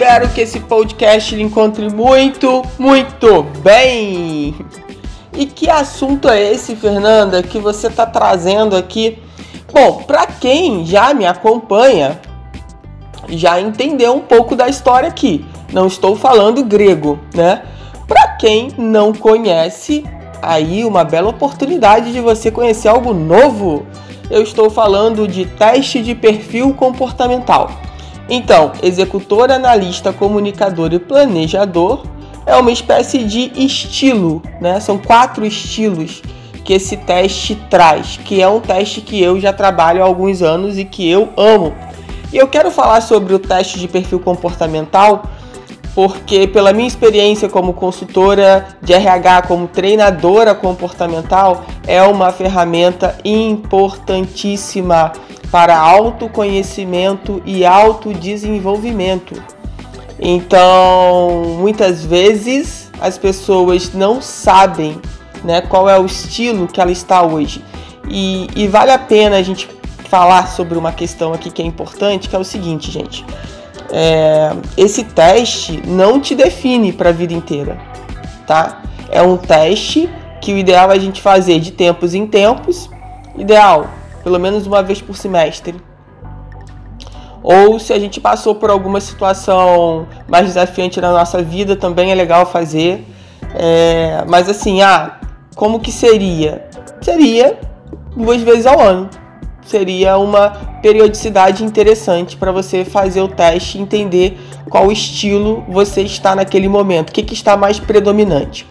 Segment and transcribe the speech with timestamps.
[0.00, 4.56] Espero que esse podcast lhe encontre muito, muito bem.
[5.36, 9.18] E que assunto é esse, Fernanda, que você está trazendo aqui?
[9.70, 12.18] Bom, para quem já me acompanha,
[13.28, 15.44] já entendeu um pouco da história aqui.
[15.70, 17.62] Não estou falando grego, né?
[18.08, 20.02] Para quem não conhece,
[20.40, 23.84] aí uma bela oportunidade de você conhecer algo novo.
[24.30, 27.89] Eu estou falando de teste de perfil comportamental.
[28.30, 32.04] Então, executor, analista, comunicador e planejador
[32.46, 34.78] é uma espécie de estilo, né?
[34.78, 36.22] São quatro estilos
[36.64, 40.78] que esse teste traz, que é um teste que eu já trabalho há alguns anos
[40.78, 41.74] e que eu amo.
[42.32, 45.24] E eu quero falar sobre o teste de perfil comportamental
[45.92, 55.12] porque pela minha experiência como consultora de RH, como treinadora comportamental, é uma ferramenta importantíssima
[55.50, 59.42] para autoconhecimento e autodesenvolvimento.
[60.18, 65.00] Então, muitas vezes as pessoas não sabem
[65.42, 67.64] né, qual é o estilo que ela está hoje.
[68.08, 69.68] E, e vale a pena a gente
[70.04, 73.24] falar sobre uma questão aqui que é importante, que é o seguinte, gente.
[73.90, 77.78] É, esse teste não te define para a vida inteira,
[78.46, 78.82] tá?
[79.10, 80.08] É um teste
[80.40, 82.88] que o ideal é a gente fazer de tempos em tempos,
[83.36, 85.74] ideal pelo menos uma vez por semestre.
[87.42, 92.14] Ou se a gente passou por alguma situação mais desafiante na nossa vida, também é
[92.14, 93.04] legal fazer.
[93.54, 95.18] É, mas assim, ah,
[95.54, 96.68] como que seria?
[97.00, 97.58] Seria
[98.14, 99.08] duas vezes ao ano.
[99.62, 100.50] Seria uma
[100.82, 104.38] periodicidade interessante para você fazer o teste e entender
[104.68, 108.66] qual estilo você está naquele momento, o que, que está mais predominante.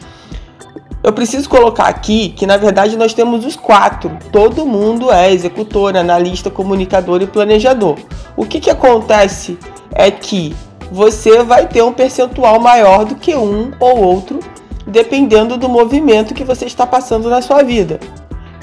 [1.01, 4.17] Eu preciso colocar aqui que na verdade nós temos os quatro.
[4.31, 7.97] Todo mundo é executor, analista, comunicador e planejador.
[8.35, 9.57] O que, que acontece
[9.93, 10.53] é que
[10.91, 14.39] você vai ter um percentual maior do que um ou outro,
[14.85, 17.99] dependendo do movimento que você está passando na sua vida.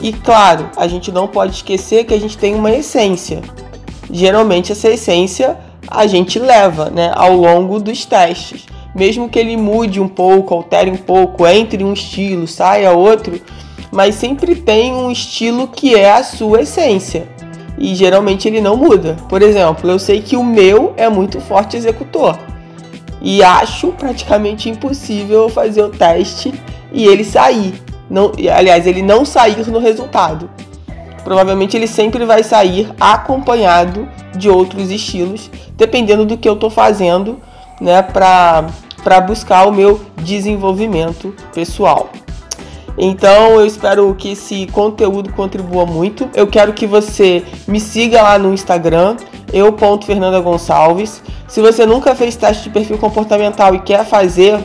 [0.02, 3.41] E claro, a gente não pode esquecer que a gente tem uma essência.
[4.10, 5.56] Geralmente essa essência
[5.88, 10.90] a gente leva né, ao longo dos testes mesmo que ele mude um pouco, altere
[10.90, 13.40] um pouco, entre um estilo, saia outro,
[13.92, 17.28] mas sempre tem um estilo que é a sua essência.
[17.78, 19.16] E geralmente ele não muda.
[19.28, 22.38] Por exemplo, eu sei que o meu é muito forte executor.
[23.20, 26.54] E acho praticamente impossível fazer o teste
[26.90, 27.74] e ele sair.
[28.08, 30.48] Não, aliás, ele não sair no resultado.
[31.22, 37.40] Provavelmente ele sempre vai sair acompanhado de outros estilos, dependendo do que eu estou fazendo,
[37.80, 38.66] né, para
[39.06, 42.11] para buscar o meu desenvolvimento pessoal.
[42.99, 46.28] Então eu espero que esse conteúdo contribua muito.
[46.34, 49.17] Eu quero que você me siga lá no Instagram,
[49.53, 51.22] eu.fernanda Gonçalves.
[51.47, 54.59] Se você nunca fez teste de perfil comportamental e quer fazer,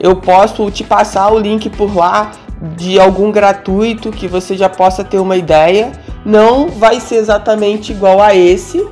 [0.00, 2.32] eu posso te passar o link por lá
[2.74, 5.92] de algum gratuito que você já possa ter uma ideia.
[6.24, 8.84] Não vai ser exatamente igual a esse,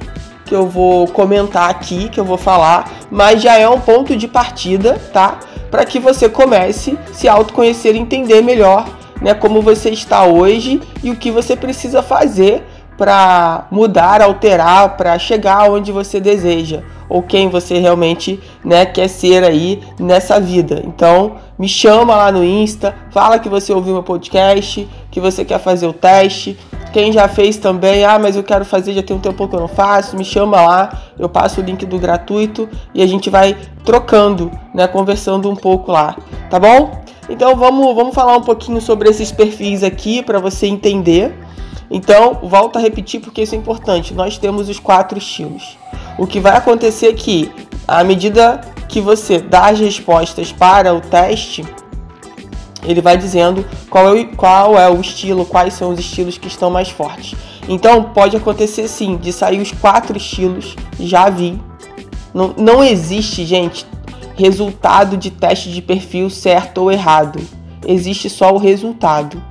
[0.45, 4.29] que eu vou comentar aqui, que eu vou falar, mas já é um ponto de
[4.29, 5.41] partida, tá?
[5.71, 8.87] Para que você comece a se autoconhecer e entender melhor,
[9.21, 12.63] né, como você está hoje e o que você precisa fazer
[12.97, 19.45] para mudar, alterar, para chegar onde você deseja ou quem você realmente né, quer ser
[19.45, 20.83] aí nessa vida.
[20.85, 25.59] Então, me chama lá no Insta, fala que você ouviu meu podcast, que você quer
[25.59, 26.59] fazer o teste,
[26.95, 29.59] quem já fez também, ah, mas eu quero fazer, já tem um tempo que eu
[29.59, 33.57] não faço, me chama lá, eu passo o link do gratuito e a gente vai
[33.85, 36.17] trocando, né, conversando um pouco lá,
[36.49, 37.03] tá bom?
[37.29, 41.37] Então vamos, vamos falar um pouquinho sobre esses perfis aqui para você entender.
[41.91, 44.15] Então, volta a repetir porque isso é importante.
[44.15, 45.77] Nós temos os quatro estilos.
[46.17, 47.51] O que vai acontecer é que,
[47.89, 51.65] à medida que você dá as respostas para o teste,
[52.85, 56.71] ele vai dizendo qual é, qual é o estilo, quais são os estilos que estão
[56.71, 57.35] mais fortes.
[57.69, 61.59] Então pode acontecer sim de sair os quatro estilos, já vi.
[62.33, 63.87] Não, não existe, gente,
[64.37, 67.41] resultado de teste de perfil certo ou errado.
[67.87, 69.43] Existe só o resultado.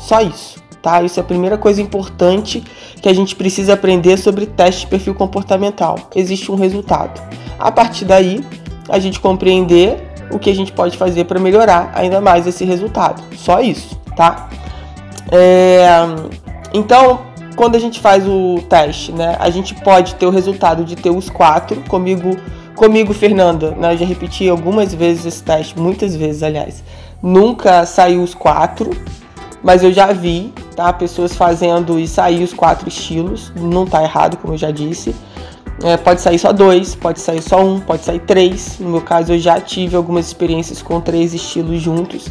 [0.00, 1.02] Só isso, tá?
[1.02, 2.62] Isso é a primeira coisa importante
[3.00, 5.96] que a gente precisa aprender sobre teste de perfil comportamental.
[6.14, 7.20] Existe um resultado.
[7.58, 8.44] A partir daí,
[8.88, 13.22] a gente compreender o que a gente pode fazer para melhorar ainda mais esse resultado.
[13.36, 14.48] Só isso, tá?
[15.30, 15.88] É,
[16.72, 17.20] então,
[17.56, 21.10] quando a gente faz o teste, né, a gente pode ter o resultado de ter
[21.10, 21.82] os quatro.
[21.88, 22.36] Comigo,
[22.74, 26.82] comigo Fernanda, né, eu já repeti algumas vezes esse teste, muitas vezes, aliás.
[27.22, 28.90] Nunca saiu os quatro,
[29.62, 30.92] mas eu já vi, tá?
[30.92, 33.52] Pessoas fazendo e sair os quatro estilos.
[33.56, 35.14] Não tá errado, como eu já disse.
[35.82, 38.78] É, pode sair só dois, pode sair só um, pode sair três.
[38.80, 42.26] No meu caso, eu já tive algumas experiências com três estilos juntos.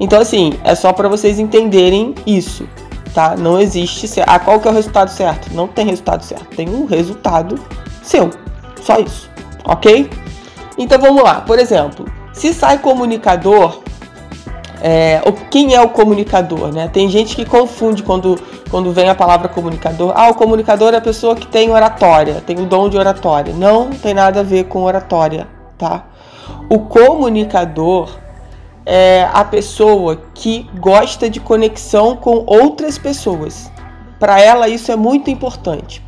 [0.00, 2.68] Então, assim, é só para vocês entenderem isso,
[3.14, 3.36] tá?
[3.36, 4.08] Não existe.
[4.26, 5.54] Ah, qual que é o resultado certo?
[5.54, 6.56] Não tem resultado certo.
[6.56, 7.58] Tem um resultado
[8.02, 8.30] seu.
[8.82, 9.30] Só isso,
[9.64, 10.08] ok?
[10.76, 11.40] Então vamos lá.
[11.40, 13.82] Por exemplo, se sai comunicador,
[14.80, 15.20] é,
[15.50, 16.88] quem é o comunicador, né?
[16.92, 18.38] Tem gente que confunde quando,
[18.70, 20.12] quando vem a palavra comunicador.
[20.14, 23.52] Ah, o comunicador é a pessoa que tem oratória, tem o dom de oratória.
[23.54, 26.04] Não tem nada a ver com oratória, tá?
[26.68, 28.10] O comunicador
[28.86, 33.70] é a pessoa que gosta de conexão com outras pessoas.
[34.18, 36.02] Para ela isso é muito importante.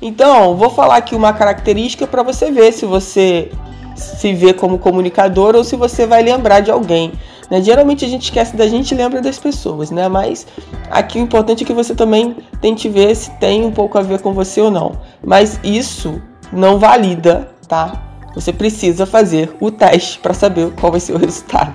[0.00, 3.50] Então, vou falar aqui uma característica para você ver se você
[3.94, 7.12] se vê como comunicador ou se você vai lembrar de alguém.
[7.50, 7.60] Né?
[7.62, 10.08] Geralmente a gente esquece da gente e lembra das pessoas, né?
[10.08, 10.46] Mas
[10.90, 14.20] aqui o importante é que você também tente ver se tem um pouco a ver
[14.20, 14.92] com você ou não.
[15.22, 16.20] Mas isso
[16.52, 18.02] não valida, tá?
[18.34, 21.74] Você precisa fazer o teste para saber qual vai ser o resultado.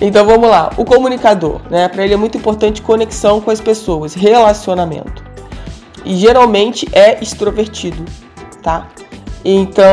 [0.00, 0.70] Então vamos lá.
[0.76, 1.88] O comunicador, né?
[1.88, 5.24] Para ele é muito importante conexão com as pessoas, relacionamento.
[6.04, 8.04] E geralmente é extrovertido,
[8.62, 8.88] tá?
[9.44, 9.84] Então,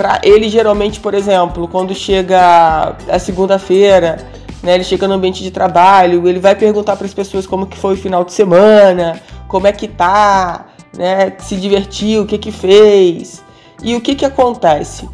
[0.00, 4.16] para ele geralmente, por exemplo, quando chega a segunda-feira,
[4.62, 7.76] né, ele chega no ambiente de trabalho, ele vai perguntar para as pessoas como que
[7.76, 12.50] foi o final de semana, como é que tá, né, se divertiu, o que que
[12.50, 13.44] fez.
[13.82, 15.06] E o que que acontece?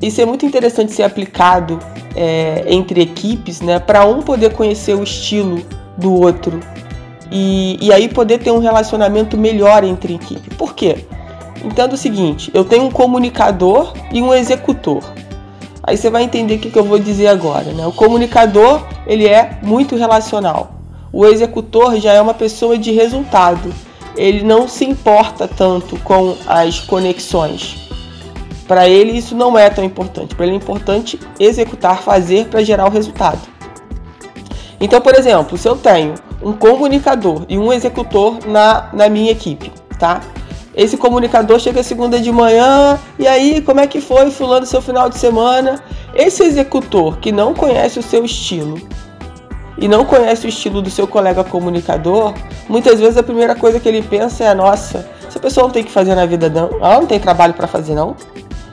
[0.00, 1.78] Isso é muito interessante ser aplicado
[2.16, 5.64] é, entre equipes, né, para um poder conhecer o estilo
[5.96, 6.58] do outro
[7.30, 10.52] e, e aí poder ter um relacionamento melhor entre equipe.
[10.56, 11.06] Por quê?
[11.64, 15.02] Entenda o seguinte: eu tenho um comunicador e um executor.
[15.82, 17.72] Aí você vai entender o que, que eu vou dizer agora.
[17.72, 17.86] Né?
[17.86, 20.74] O comunicador ele é muito relacional.
[21.12, 23.72] O executor já é uma pessoa de resultado.
[24.16, 27.76] Ele não se importa tanto com as conexões.
[28.68, 30.34] Para ele isso não é tão importante.
[30.34, 33.40] Para ele é importante executar, fazer para gerar o resultado.
[34.80, 39.70] Então, por exemplo, se eu tenho um comunicador e um executor na, na minha equipe,
[39.98, 40.20] tá?
[40.74, 45.10] Esse comunicador chega segunda de manhã, e aí, como é que foi, fulano, seu final
[45.10, 45.82] de semana?
[46.14, 48.80] Esse executor que não conhece o seu estilo
[49.76, 52.32] e não conhece o estilo do seu colega comunicador,
[52.68, 55.90] muitas vezes a primeira coisa que ele pensa é: nossa, essa pessoa não tem que
[55.90, 56.70] fazer na vida, não.
[56.80, 58.16] Ela não tem trabalho para fazer, não.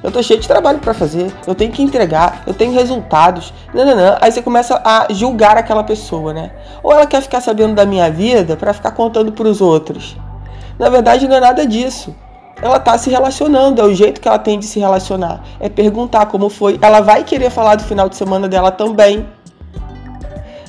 [0.02, 3.54] Eu tô cheio de trabalho para fazer, eu tenho que entregar, eu tenho resultados.
[3.74, 4.18] Não, não, não.
[4.22, 6.52] Aí você começa a julgar aquela pessoa, né?
[6.82, 10.16] Ou ela quer ficar sabendo da minha vida para ficar contando para os outros.
[10.80, 12.16] Na verdade, não é nada disso.
[12.62, 15.44] Ela está se relacionando, é o jeito que ela tem de se relacionar.
[15.60, 16.80] É perguntar como foi.
[16.82, 19.28] Ela vai querer falar do final de semana dela também.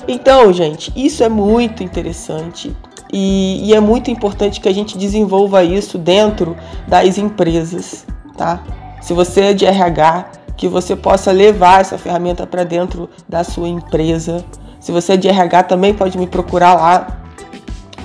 [0.07, 2.75] Então, gente, isso é muito interessante
[3.13, 6.57] e, e, é muito importante que a gente desenvolva isso dentro
[6.87, 8.63] das empresas, tá?
[9.01, 13.67] Se você é de RH, que você possa levar essa ferramenta para dentro da sua
[13.67, 14.43] empresa.
[14.79, 17.20] Se você é de RH, também pode me procurar lá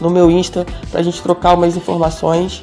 [0.00, 2.62] no meu Insta para a gente trocar umas informações,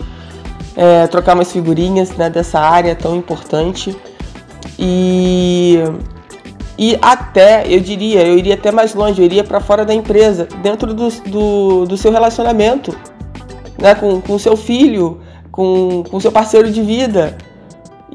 [0.76, 3.96] é, trocar umas figurinhas né, dessa área tão importante.
[4.78, 5.80] E,
[6.78, 10.48] e até, eu diria, eu iria até mais longe, eu iria para fora da empresa,
[10.62, 12.96] dentro do, do, do seu relacionamento,
[13.80, 15.20] né, com o seu filho,
[15.52, 17.38] com o seu parceiro de vida.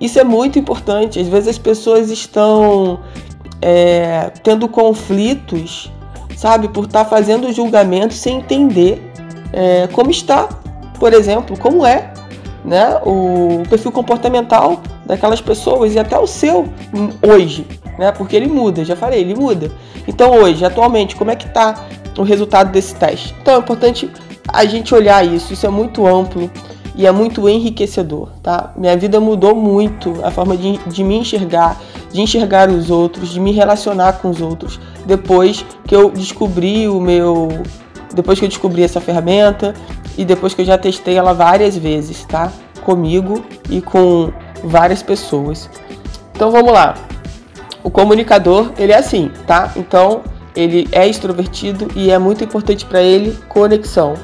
[0.01, 1.19] Isso é muito importante.
[1.19, 3.01] Às vezes as pessoas estão
[3.61, 5.93] é, tendo conflitos,
[6.37, 9.08] sabe, por estar tá fazendo julgamento sem entender
[9.53, 10.49] é, como está,
[10.99, 12.13] por exemplo, como é
[12.65, 16.69] né, o perfil comportamental daquelas pessoas e até o seu
[17.27, 17.67] hoje,
[17.99, 19.71] né, porque ele muda, já falei, ele muda.
[20.07, 21.87] Então hoje, atualmente, como é que está
[22.19, 23.35] o resultado desse teste?
[23.41, 24.11] Então é importante
[24.47, 26.51] a gente olhar isso, isso é muito amplo
[26.95, 28.73] e é muito enriquecedor, tá?
[28.77, 31.81] Minha vida mudou muito, a forma de, de me enxergar,
[32.13, 37.01] de enxergar os outros, de me relacionar com os outros, depois que eu descobri o
[37.01, 37.49] meu
[38.19, 39.73] depois que eu descobri essa ferramenta
[40.17, 42.51] e depois que eu já testei ela várias vezes, tá?
[42.85, 44.33] Comigo e com
[44.65, 45.71] várias pessoas.
[46.33, 46.97] Então vamos lá.
[47.81, 49.73] O comunicador, ele é assim, tá?
[49.77, 50.23] Então,
[50.57, 54.15] ele é extrovertido e é muito importante para ele conexão.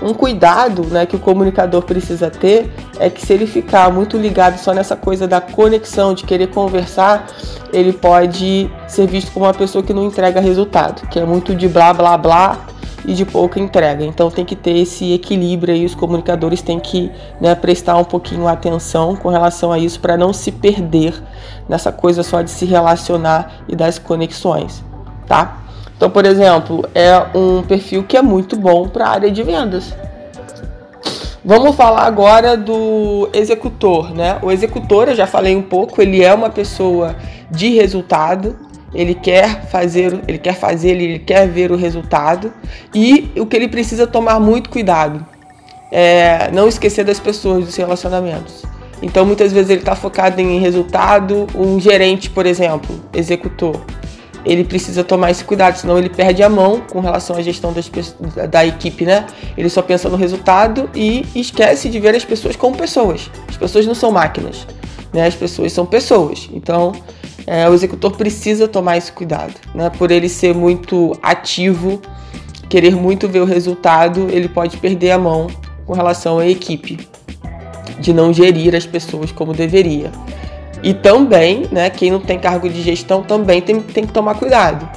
[0.00, 4.58] Um cuidado, né, que o comunicador precisa ter é que se ele ficar muito ligado
[4.58, 7.26] só nessa coisa da conexão, de querer conversar,
[7.70, 11.68] ele pode ser visto como uma pessoa que não entrega resultado, que é muito de
[11.68, 12.66] blá blá blá
[13.06, 14.04] e de pouca entrega.
[14.04, 17.10] Então tem que ter esse equilíbrio aí, os comunicadores têm que
[17.40, 21.14] né, prestar um pouquinho atenção com relação a isso para não se perder
[21.68, 24.84] nessa coisa só de se relacionar e das conexões,
[25.26, 25.62] tá?
[25.96, 29.94] Então, por exemplo, é um perfil que é muito bom para a área de vendas.
[31.42, 34.36] Vamos falar agora do executor, né?
[34.42, 37.14] O executor, eu já falei um pouco, ele é uma pessoa
[37.50, 38.56] de resultado,
[38.94, 42.52] ele quer fazer, ele quer fazer, ele quer ver o resultado
[42.94, 45.24] e o que ele precisa tomar muito cuidado
[45.90, 48.64] é não esquecer das pessoas, dos relacionamentos.
[49.02, 53.80] Então muitas vezes ele está focado em resultado, um gerente, por exemplo, executor
[54.46, 57.90] ele precisa tomar esse cuidado, senão ele perde a mão com relação à gestão das,
[58.48, 59.26] da equipe, né?
[59.58, 63.28] Ele só pensa no resultado e esquece de ver as pessoas como pessoas.
[63.48, 64.64] As pessoas não são máquinas,
[65.12, 65.26] né?
[65.26, 66.48] As pessoas são pessoas.
[66.52, 66.92] Então,
[67.46, 69.88] é, o executor precisa tomar esse cuidado, né?
[69.90, 72.00] Por ele ser muito ativo,
[72.68, 75.46] querer muito ver o resultado, ele pode perder a mão
[75.86, 77.08] com relação à equipe,
[78.00, 80.10] de não gerir as pessoas como deveria.
[80.82, 84.88] E também, né, quem não tem cargo de gestão também tem, tem que tomar cuidado.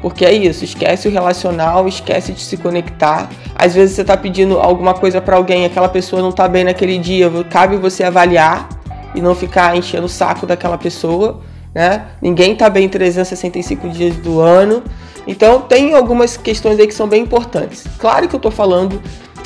[0.00, 3.28] Porque é isso, esquece o relacional, esquece de se conectar.
[3.54, 6.98] Às vezes você está pedindo alguma coisa para alguém, aquela pessoa não está bem naquele
[6.98, 8.68] dia, cabe você avaliar
[9.14, 11.40] e não ficar enchendo o saco daquela pessoa,
[11.78, 12.06] né?
[12.20, 14.82] Ninguém está bem 365 dias do ano.
[15.28, 17.84] Então tem algumas questões aí que são bem importantes.
[18.00, 19.00] Claro que eu estou falando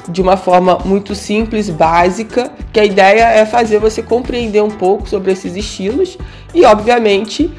[0.09, 5.07] de uma forma muito simples, básica, que a ideia é fazer você compreender um pouco
[5.07, 6.17] sobre esses estilos
[6.55, 7.53] e, obviamente,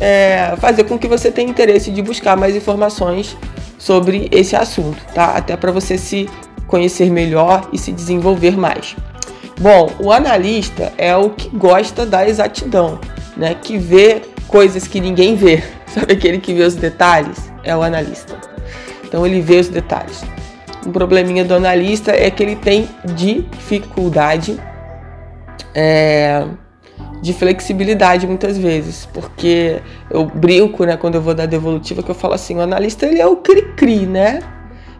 [0.00, 3.36] é, fazer com que você tenha interesse de buscar mais informações
[3.78, 5.32] sobre esse assunto, tá?
[5.32, 6.30] Até para você se
[6.68, 8.94] conhecer melhor e se desenvolver mais.
[9.60, 12.98] Bom, o analista é o que gosta da exatidão,
[13.36, 13.54] né?
[13.54, 15.62] Que vê coisas que ninguém vê.
[15.86, 17.50] Sabe aquele que vê os detalhes?
[17.64, 18.36] É o analista.
[19.04, 20.22] Então ele vê os detalhes.
[20.86, 24.58] Um probleminha do analista é que ele tem dificuldade
[25.74, 26.46] é,
[27.20, 32.14] de flexibilidade muitas vezes, porque eu brinco, né, quando eu vou dar devolutiva, que eu
[32.14, 34.40] falo assim, o analista ele é o cri-cri, né?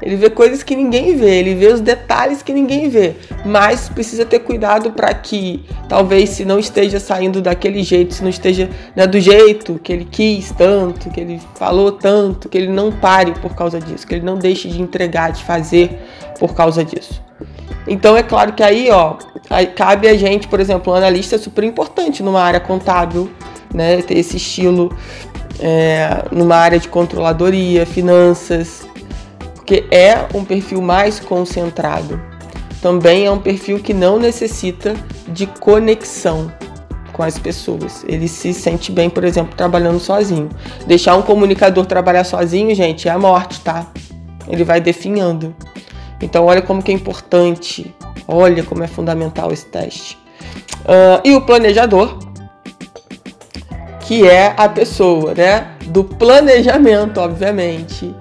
[0.03, 4.25] Ele vê coisas que ninguém vê, ele vê os detalhes que ninguém vê, mas precisa
[4.25, 9.07] ter cuidado para que talvez se não esteja saindo daquele jeito, se não esteja né,
[9.07, 13.55] do jeito que ele quis tanto, que ele falou tanto, que ele não pare por
[13.55, 15.99] causa disso, que ele não deixe de entregar, de fazer
[16.39, 17.23] por causa disso.
[17.87, 19.17] Então é claro que aí, ó,
[19.51, 23.31] aí cabe a gente, por exemplo, um analista é super importante numa área contábil,
[23.75, 24.97] né, ter esse estilo
[25.59, 28.89] é, numa área de controladoria, finanças,
[29.71, 32.21] porque é um perfil mais concentrado.
[32.83, 34.97] Também é um perfil que não necessita
[35.29, 36.53] de conexão
[37.13, 38.05] com as pessoas.
[38.09, 40.49] Ele se sente bem, por exemplo, trabalhando sozinho.
[40.89, 43.87] Deixar um comunicador trabalhar sozinho, gente, é a morte, tá?
[44.49, 45.55] Ele vai definhando.
[46.21, 47.95] Então, olha como que é importante,
[48.27, 50.19] olha como é fundamental esse teste.
[50.81, 52.19] Uh, e o planejador,
[54.01, 55.77] que é a pessoa, né?
[55.87, 58.13] Do planejamento, obviamente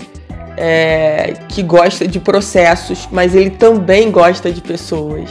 [0.62, 5.30] é, que gosta de processos, mas ele também gosta de pessoas.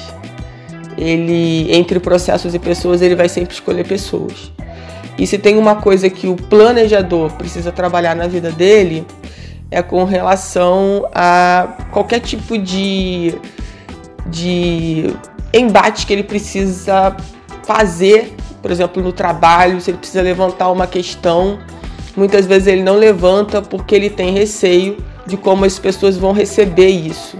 [0.96, 4.50] Ele, entre processos e pessoas, ele vai sempre escolher pessoas.
[5.18, 9.06] E se tem uma coisa que o planejador precisa trabalhar na vida dele,
[9.70, 13.34] é com relação a qualquer tipo de,
[14.26, 15.14] de
[15.52, 17.14] embate que ele precisa
[17.64, 21.58] fazer, por exemplo, no trabalho, se ele precisa levantar uma questão.
[22.16, 24.96] Muitas vezes ele não levanta porque ele tem receio
[25.28, 27.36] de como as pessoas vão receber isso.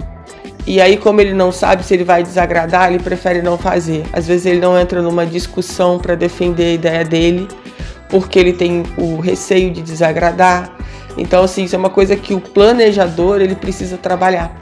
[0.67, 4.05] E aí, como ele não sabe se ele vai desagradar, ele prefere não fazer.
[4.13, 7.47] Às vezes ele não entra numa discussão para defender a ideia dele,
[8.07, 10.71] porque ele tem o receio de desagradar.
[11.17, 14.55] Então, assim, isso é uma coisa que o planejador ele precisa trabalhar.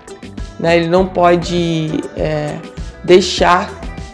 [0.57, 0.77] Né?
[0.77, 2.55] Ele não pode é,
[3.03, 3.69] deixar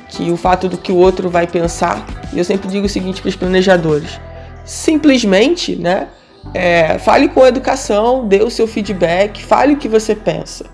[0.09, 2.05] que o fato do que o outro vai pensar.
[2.33, 4.19] E eu sempre digo o seguinte para os planejadores:
[4.65, 6.07] simplesmente, né?
[6.53, 10.65] É, fale com educação, dê o seu feedback, fale o que você pensa.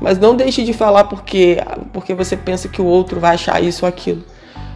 [0.00, 1.58] Mas não deixe de falar porque,
[1.92, 4.24] porque você pensa que o outro vai achar isso ou aquilo.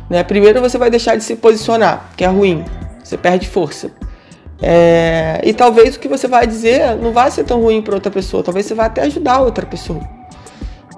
[0.09, 0.23] Né?
[0.23, 2.65] Primeiro você vai deixar de se posicionar, que é ruim.
[3.03, 3.91] Você perde força.
[4.61, 8.11] É, e talvez o que você vai dizer não vai ser tão ruim para outra
[8.11, 8.43] pessoa.
[8.43, 10.01] Talvez você vá até ajudar outra pessoa.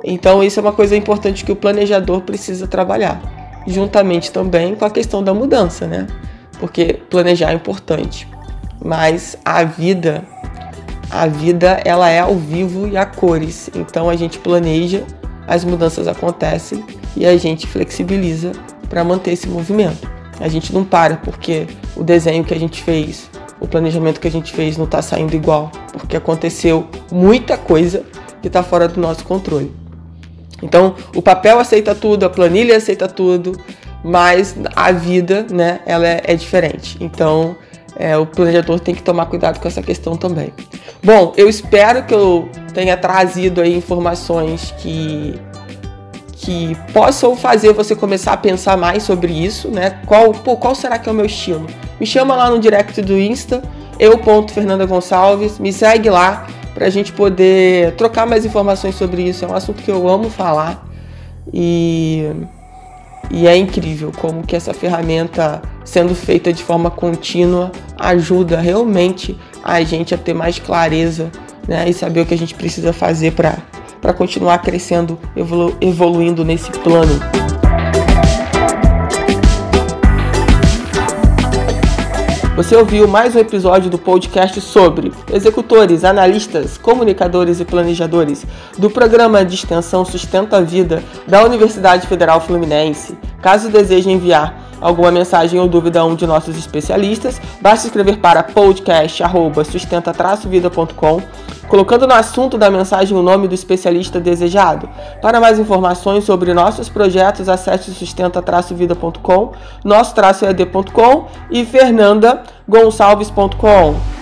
[0.04, 3.20] Então isso é uma coisa importante que o planejador precisa trabalhar.
[3.66, 6.06] Juntamente também com a questão da mudança, né?
[6.58, 8.26] Porque planejar é importante
[8.82, 10.24] mas a vida,
[11.10, 13.70] a vida ela é ao vivo e a cores.
[13.74, 15.04] Então a gente planeja,
[15.46, 16.84] as mudanças acontecem
[17.16, 18.52] e a gente flexibiliza
[18.88, 20.08] para manter esse movimento.
[20.40, 23.28] A gente não para porque o desenho que a gente fez,
[23.60, 28.04] o planejamento que a gente fez não está saindo igual, porque aconteceu muita coisa
[28.40, 29.70] que está fora do nosso controle.
[30.62, 33.58] Então, o papel aceita tudo, a planilha aceita tudo,
[34.04, 36.96] mas a vida, né, ela é, é diferente.
[37.00, 37.56] Então,
[38.00, 40.54] é, o planejador tem que tomar cuidado com essa questão também.
[41.04, 45.38] Bom, eu espero que eu tenha trazido aí informações que
[46.32, 50.00] que possam fazer você começar a pensar mais sobre isso, né?
[50.06, 51.66] Qual, pô, qual será que é o meu estilo?
[52.00, 53.62] Me chama lá no direct do Insta,
[53.98, 59.44] eu.fernanda Gonçalves, me segue lá para a gente poder trocar mais informações sobre isso.
[59.44, 60.88] É um assunto que eu amo falar
[61.52, 62.30] e,
[63.30, 69.82] e é incrível como que essa ferramenta sendo feita de forma contínua ajuda realmente a
[69.82, 71.30] gente a ter mais clareza
[71.68, 76.70] né, e saber o que a gente precisa fazer para continuar crescendo, evolu evoluindo nesse
[76.70, 77.59] plano.
[82.60, 88.44] Você ouviu mais um episódio do podcast sobre executores, analistas, comunicadores e planejadores
[88.76, 93.16] do programa de extensão Sustenta a Vida da Universidade Federal Fluminense.
[93.40, 98.42] Caso deseje enviar alguma mensagem ou dúvida a um de nossos especialistas, basta escrever para
[98.42, 101.22] podcast@sustenta-vida.com
[101.70, 104.90] colocando no assunto da mensagem o nome do especialista desejado.
[105.22, 109.52] Para mais informações sobre nossos projetos, acesse sustenta-vida.com,
[109.84, 114.19] nosso-ed.com e fernandagonçalves.com.